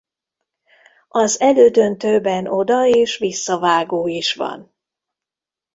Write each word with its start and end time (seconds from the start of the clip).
Az 1.07 1.39
elődöntőben 1.39 2.47
oda- 2.47 2.85
és 2.85 3.17
visszavágó 3.17 4.07
is 4.07 4.33
van. 4.35 4.73